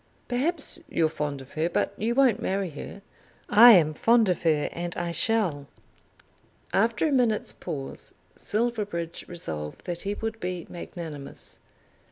[0.27, 3.03] Perhaps you're fond of her; but you won't marry her.
[3.47, 5.67] I am fond of her, and I shall."
[6.73, 11.59] After a minute's pause Silverbridge resolved that he would be magnanimous.